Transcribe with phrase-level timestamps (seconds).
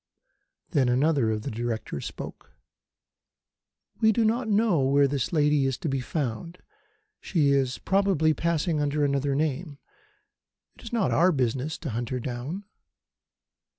[0.71, 2.53] Then another of the Directors spoke.
[3.99, 6.57] "We do not know where this lady is to be found.
[7.19, 9.77] She is probably passing under another name.
[10.77, 12.63] It is not our business to hunt her down."